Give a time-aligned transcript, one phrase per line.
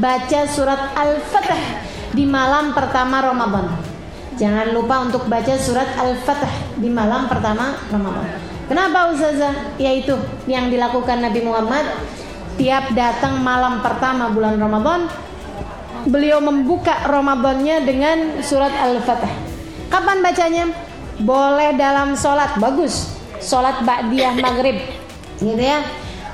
[0.00, 1.60] baca surat Al-Fatih
[2.16, 3.68] di malam pertama Ramadan.
[4.40, 8.40] Jangan lupa untuk baca surat Al-Fatih di malam pertama Ramadan.
[8.64, 9.76] Kenapa Ustazah?
[9.76, 10.16] Yaitu
[10.48, 11.84] yang dilakukan Nabi Muhammad
[12.56, 15.04] tiap datang malam pertama bulan Ramadan
[16.08, 19.32] beliau membuka Ramadannya dengan surat Al-Fatih.
[19.92, 20.64] Kapan bacanya?
[21.20, 23.12] Boleh dalam sholat, bagus.
[23.36, 24.80] Sholat ba'diyah maghrib,
[25.36, 25.84] gitu ya.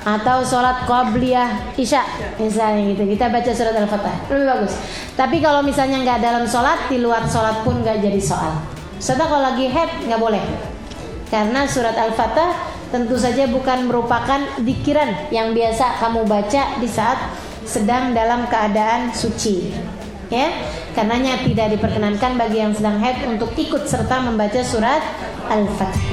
[0.07, 1.99] Atau sholat qabliyah isya,
[2.39, 3.03] misalnya gitu.
[3.11, 4.73] Kita baca surat Al-Fatih, lebih bagus.
[5.19, 8.55] Tapi kalau misalnya nggak dalam sholat, di luar sholat pun nggak jadi soal.
[9.03, 10.39] Serta kalau lagi head nggak boleh.
[11.27, 12.55] Karena surat Al-Fatih
[12.87, 17.19] tentu saja bukan merupakan dikiran yang biasa kamu baca di saat
[17.67, 19.75] sedang dalam keadaan suci.
[20.31, 20.55] Ya,
[20.95, 25.03] karenanya tidak diperkenankan bagi yang sedang haid untuk ikut serta membaca surat
[25.51, 26.06] Al-Fatih.